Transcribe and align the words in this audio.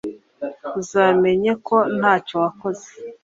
uzamenye 0.81 1.51
ko 1.67 1.77
ntacyo 1.99 2.35
wakoze. 2.43 2.87